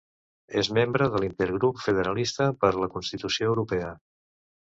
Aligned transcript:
És 0.61 0.69
membre 0.77 1.07
de 1.15 1.21
l'Intergrup 1.23 1.83
Federalista 1.89 2.49
per 2.65 2.73
la 2.79 2.91
Constitució 2.97 3.53
Europea. 3.53 3.93